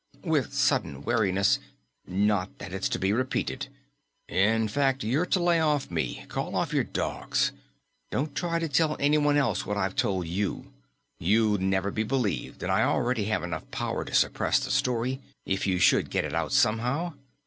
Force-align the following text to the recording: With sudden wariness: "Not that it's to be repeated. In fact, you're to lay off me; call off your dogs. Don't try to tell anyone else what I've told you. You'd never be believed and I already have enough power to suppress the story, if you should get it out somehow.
With 0.23 0.51
sudden 0.51 1.03
wariness: 1.03 1.59
"Not 2.07 2.57
that 2.57 2.73
it's 2.73 2.89
to 2.89 2.97
be 2.97 3.13
repeated. 3.13 3.67
In 4.27 4.67
fact, 4.67 5.03
you're 5.03 5.27
to 5.27 5.39
lay 5.39 5.59
off 5.59 5.91
me; 5.91 6.25
call 6.27 6.55
off 6.55 6.73
your 6.73 6.83
dogs. 6.83 7.51
Don't 8.09 8.33
try 8.33 8.57
to 8.57 8.67
tell 8.67 8.97
anyone 8.99 9.37
else 9.37 9.63
what 9.63 9.77
I've 9.77 9.95
told 9.95 10.25
you. 10.25 10.73
You'd 11.19 11.61
never 11.61 11.91
be 11.91 12.01
believed 12.01 12.63
and 12.63 12.71
I 12.71 12.81
already 12.81 13.25
have 13.25 13.43
enough 13.43 13.69
power 13.69 14.03
to 14.03 14.15
suppress 14.15 14.57
the 14.59 14.71
story, 14.71 15.19
if 15.45 15.67
you 15.67 15.77
should 15.77 16.09
get 16.09 16.25
it 16.25 16.33
out 16.33 16.51
somehow. 16.51 17.13